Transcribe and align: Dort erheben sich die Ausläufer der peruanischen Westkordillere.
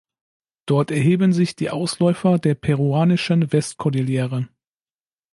Dort 0.65 0.89
erheben 0.89 1.31
sich 1.31 1.55
die 1.55 1.69
Ausläufer 1.69 2.39
der 2.39 2.55
peruanischen 2.55 3.53
Westkordillere. 3.53 4.47